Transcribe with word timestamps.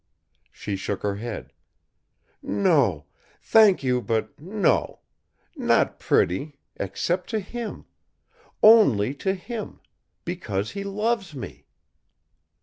She 0.51 0.75
shook 0.77 1.03
her 1.03 1.17
head. 1.17 1.53
"No. 2.41 3.05
Thank 3.39 3.83
you, 3.83 4.01
but 4.01 4.31
no! 4.39 5.01
Not 5.55 5.99
pretty, 5.99 6.57
except 6.77 7.29
to 7.29 7.39
him. 7.39 7.85
Only 8.63 9.13
to 9.21 9.35
him, 9.35 9.79
because 10.25 10.71
he 10.71 10.83
loves 10.83 11.35
me." 11.35 11.67